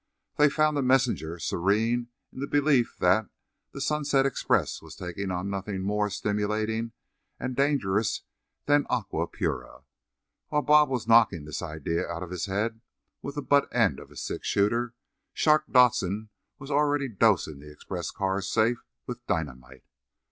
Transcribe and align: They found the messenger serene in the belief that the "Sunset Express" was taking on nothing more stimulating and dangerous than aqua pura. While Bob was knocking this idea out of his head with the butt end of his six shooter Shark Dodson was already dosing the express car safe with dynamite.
They 0.37 0.49
found 0.49 0.75
the 0.75 0.81
messenger 0.81 1.37
serene 1.37 2.07
in 2.33 2.39
the 2.39 2.47
belief 2.47 2.97
that 2.97 3.29
the 3.71 3.79
"Sunset 3.79 4.25
Express" 4.25 4.81
was 4.81 4.95
taking 4.95 5.29
on 5.29 5.47
nothing 5.51 5.83
more 5.83 6.09
stimulating 6.09 6.93
and 7.39 7.55
dangerous 7.55 8.23
than 8.65 8.87
aqua 8.89 9.27
pura. 9.27 9.83
While 10.47 10.63
Bob 10.63 10.89
was 10.89 11.07
knocking 11.07 11.45
this 11.45 11.61
idea 11.61 12.09
out 12.11 12.23
of 12.23 12.31
his 12.31 12.47
head 12.47 12.81
with 13.21 13.35
the 13.35 13.43
butt 13.43 13.67
end 13.71 13.99
of 13.99 14.09
his 14.09 14.23
six 14.23 14.47
shooter 14.47 14.95
Shark 15.35 15.65
Dodson 15.71 16.29
was 16.57 16.71
already 16.71 17.07
dosing 17.07 17.59
the 17.59 17.71
express 17.71 18.09
car 18.09 18.41
safe 18.41 18.83
with 19.05 19.23
dynamite. 19.27 19.83